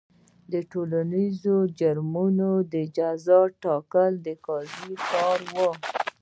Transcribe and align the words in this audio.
د 0.51 0.53
ټولنیزو 0.71 1.55
جرمونو 1.79 2.51
د 2.73 2.75
جزا 2.95 3.41
ټاکل 3.63 4.11
د 4.25 4.27
قاضي 4.45 4.95
کار 5.09 5.39
و. 5.53 5.55